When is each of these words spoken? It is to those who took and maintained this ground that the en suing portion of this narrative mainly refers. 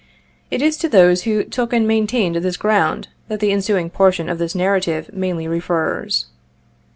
It 0.49 0.63
is 0.63 0.77
to 0.77 0.89
those 0.89 1.25
who 1.25 1.43
took 1.43 1.71
and 1.71 1.87
maintained 1.87 2.35
this 2.37 2.57
ground 2.57 3.09
that 3.27 3.39
the 3.39 3.51
en 3.51 3.59
suing 3.61 3.91
portion 3.91 4.29
of 4.29 4.39
this 4.39 4.55
narrative 4.55 5.11
mainly 5.13 5.47
refers. 5.47 6.25